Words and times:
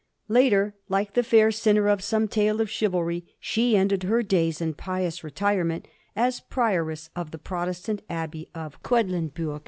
Later, 0.29 0.73
like 0.89 1.13
the 1.13 1.21
fair 1.21 1.51
sinner 1.51 1.87
of 1.87 2.01
some 2.03 2.27
tale 2.27 2.59
of 2.59 2.69
chivaby, 2.69 3.23
she 3.39 3.77
ended 3.77 4.01
her 4.01 4.23
days 4.23 4.59
in 4.59 4.73
pious 4.73 5.23
retirement 5.23 5.87
as 6.15 6.39
prioress 6.39 7.11
of 7.15 7.29
the 7.29 7.37
Protestant 7.37 8.01
Abbey 8.09 8.49
at 8.55 8.81
Quedlinburg. 8.81 9.59